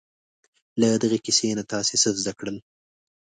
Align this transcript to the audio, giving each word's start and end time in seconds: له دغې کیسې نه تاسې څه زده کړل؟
له 0.79 0.87
دغې 1.03 1.19
کیسې 1.25 1.47
نه 1.59 1.63
تاسې 1.71 1.95
څه 2.01 2.09
زده 2.21 2.33
کړل؟ 2.39 2.57